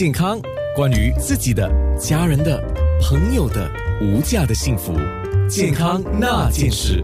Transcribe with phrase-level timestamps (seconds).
[0.00, 0.40] 健康，
[0.76, 2.62] 关于自己的、家人的、
[3.02, 3.68] 朋友的
[4.00, 4.92] 无价的幸福，
[5.50, 7.02] 健康那件事。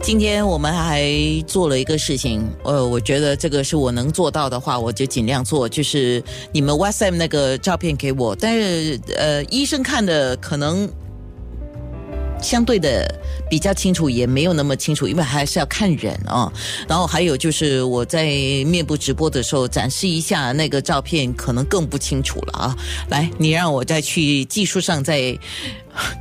[0.00, 1.02] 今天我们还
[1.48, 5.68] 做了一个事情，呃，我觉得这个是我能做到的话，我就尽量做。
[5.68, 6.22] 就是
[6.52, 10.88] 你们 WhatsApp 那个照片给我，但是呃，医生看的可能
[12.44, 13.04] 相对的
[13.50, 16.52] 比较清楚，也没有那么清楚，因为还是要看人啊。
[16.86, 18.26] 然后还有就是我在
[18.66, 22.76] 面部直播的时候展示一下那个照片，可能更不清楚了啊。
[23.08, 25.36] 来，你让我再去技术上再。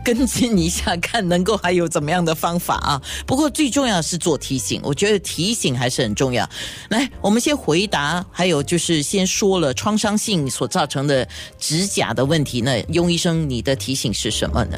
[0.05, 3.01] 跟进一下，看能够还有怎么样的方法啊？
[3.25, 6.47] 不过最重要是做提醒，我觉得提醒还是很重要。
[6.89, 12.79] 来，我们先回答，还有就是先说了创伤性所造成的指甲的问题呢。
[12.89, 14.77] 雍医生，你的提醒是什么呢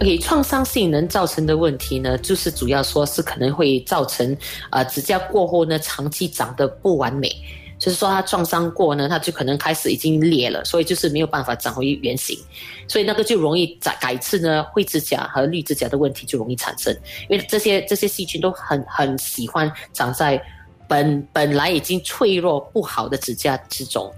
[0.00, 4.36] ？OK，创伤性能造成的问题呢，就是主要说是可能会造成
[4.70, 7.30] 啊指甲过后呢长期长得不完美。
[7.78, 12.38] 就是说，它撞伤过呢，它就可能开始已经裂了，所以就是没有办法长回原形，
[12.86, 16.94] 所以那个就容易改改次呢，灰指甲和绿指甲的问题就容易产生，
[17.30, 20.38] 因为这些这些细菌都很很喜欢长在
[20.90, 24.12] 本本来已经脆弱不好的指甲之中。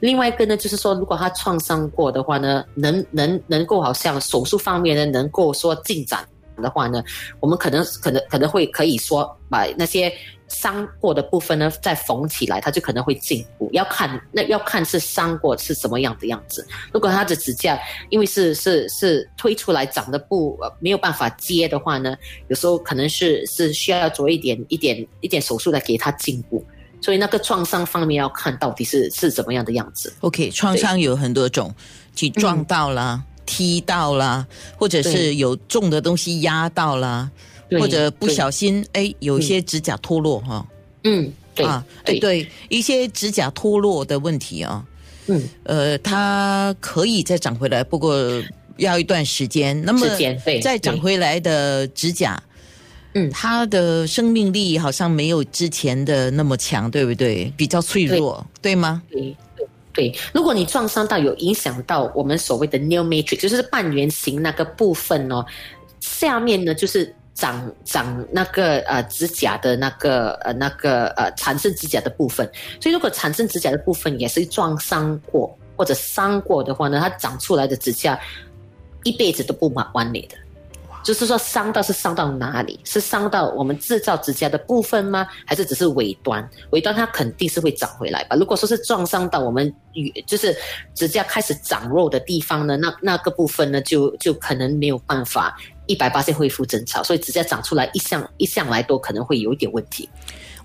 [0.00, 6.28] 另外一个呢，就是说，如果他创伤过的话呢，能能能够好像手术方面呢，能够说进展
[6.62, 7.02] 的话呢，
[7.40, 10.12] 我们可能可能可能会可以说把那些。
[10.50, 13.68] 伤过的部分呢，再缝起来，它就可能会进步。
[13.74, 16.66] 要看那要看是伤过是什么样的样子。
[16.90, 22.16] 如果它的指甲因为是是是推出来长得不没有办法接的话呢，
[22.48, 26.64] 有时候可能是是需要做一点一点一点手术来给它进步。
[27.02, 30.10] 所以那个创伤方面要看到底是是怎么样的样子。
[30.20, 31.74] OK，创伤有很多种，
[32.16, 34.46] 去撞到了、踢到了，
[34.76, 37.30] 或者是有重的东西压到了。
[37.78, 40.66] 或者不小心，哎，有一些指甲脱落哈。
[41.04, 44.82] 嗯，对啊，对对，一些指甲脱落的问题啊。
[45.26, 48.42] 嗯，呃，它可以再长回来，不过
[48.78, 49.78] 要一段时间。
[49.84, 50.06] 那么
[50.62, 52.42] 再长回来的指甲，
[53.12, 57.52] 嗯，它的生命力好像没有之前的那么强，对不对？
[57.54, 59.02] 比较脆弱，对吗？
[59.10, 59.36] 对
[59.92, 60.14] 对。
[60.32, 65.44] 如果你撞伤到有影响到我们所谓的 new matrix，就是半圆形那个部分哦，
[66.00, 67.14] 下面呢就是。
[67.38, 72.44] 长长那个呃指甲的那个呃那个呃产生指甲的部分，
[72.80, 78.18] 所以如果产生指甲的部分也是撞伤过或者伤过的话呢，它长出来的指甲
[79.04, 80.34] 一辈子都不完完美的。
[81.02, 82.78] 就是说伤到是伤到哪里？
[82.84, 85.26] 是伤到我们制造指甲的部分吗？
[85.46, 86.48] 还是只是尾端？
[86.70, 88.36] 尾端它肯定是会长回来吧。
[88.36, 90.56] 如果说是撞伤到我们与就是
[90.94, 95.56] 指甲开始长肉的地方呢，那那个部分呢就就可能没有办法。
[95.90, 100.06] 一百八十恢复正常，所以指甲长出来一向一向来都可能会有一点问题。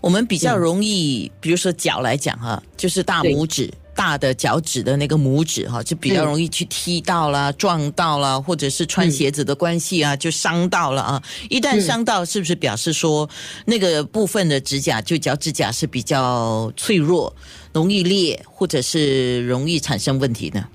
[0.01, 3.71] 我们比较容易，比如说脚来讲哈，就是大拇指
[4.03, 11.23] 大的脚趾的那个拇指哈，就比较容易去踢到啦、撞到啦，或者是穿鞋子的关系啊，就伤到了啊。
[11.49, 13.29] 一旦伤到，是不是表示说
[13.65, 17.33] 那个部分的指甲，就脚趾甲是比较脆弱，
[17.71, 20.67] 容易裂，或者是容易产生问题呢？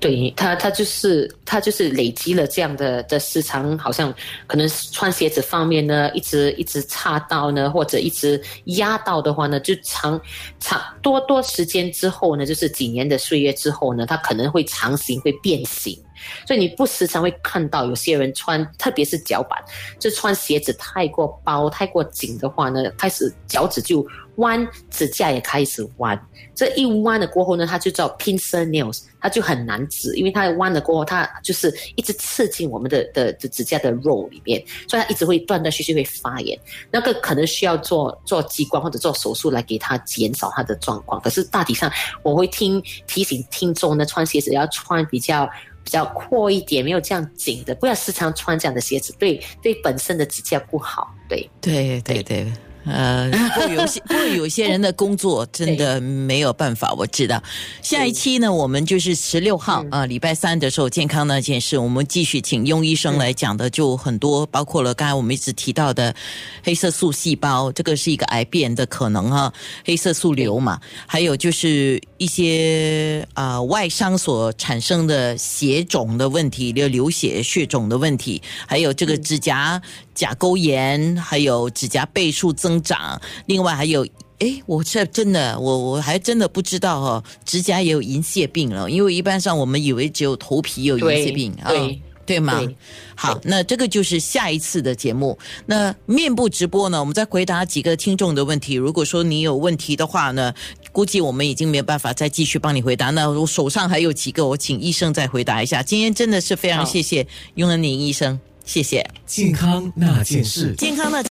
[0.00, 4.14] 对他，他就是他就是累积了这样的的时长，好像
[4.46, 10.20] 可能穿鞋子方面呢，一直一直擦到呢，或者一直压到的话呢，就长
[10.60, 15.98] 长多多时间之后呢，就是几年的岁月之后呢，它可能会长形会变形。
[16.46, 19.58] 所以你不时常会看到有些人穿，特别是脚板，
[19.98, 26.20] 就穿鞋子太过包、太过紧的话呢，开始脚趾就弯，指甲也开始弯。
[26.54, 36.58] 这一弯了过后呢，它就叫 pincer nails，它就很难指，因为它弯了过后，它就是一直刺进我们的的的指甲的肉里面，所以它一直会断断续续会发炎。
[36.90, 41.20] 那个可能需要做做激光或者做手术来给它减少它的状况。
[41.20, 41.90] 可是大体上，
[42.22, 45.48] 我会听提醒听众呢，穿鞋子要穿比较。
[45.84, 51.14] 比较阔一点，没有这样紧的，不要时常穿这样的鞋子，对对本身的指甲不好。
[51.28, 52.50] 对对对对。
[52.86, 57.42] 呃，不过有些不过有些人的工作 真的没有办法，我知道。
[57.80, 66.14] 下一期呢，我们就是十六号啊，礼拜三的时候，健康那件事，我们继续请庸医生来讲的，就很多，包括了刚才我们一直提到的
[66.62, 69.52] 黑色素细胞，这个是一个癌变的可能哈，
[69.84, 79.80] 黑色素瘤嘛，还有就是一些啊外伤所产生的血肿的问题，流流血血肿的问题，还有这个指甲。
[80.14, 84.06] 甲沟炎，还有指甲倍数增长，另外还有，
[84.38, 91.68] 哎，我这真的，我我还真的不知道哦，指甲也有银屑病了，因为一般上我们以为只有头皮有银屑病啊。
[91.68, 92.58] 对对吗？
[92.58, 92.74] 对
[93.14, 95.38] 好，那这个就是下一次的节目。
[95.66, 98.76] 那面部直播呢，我们再回答几个听众的问题。
[98.76, 100.54] 如果说你有问题的话呢，
[100.90, 103.10] 估计我们已经没有办法再继续帮你回答。
[103.10, 105.82] 那我手上还有几个，我请医生再回答一下。
[105.82, 107.26] 今天真的是非常谢谢
[107.56, 110.74] 雍恩宁医生，谢谢健康那件事。
[110.76, 111.22] 健康的。